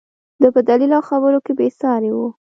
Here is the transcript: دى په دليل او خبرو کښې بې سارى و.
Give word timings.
دى 0.41 0.49
په 0.55 0.61
دليل 0.69 0.91
او 0.97 1.03
خبرو 1.09 1.39
کښې 1.45 1.53
بې 1.57 1.67
سارى 1.79 2.11
و. 2.13 2.17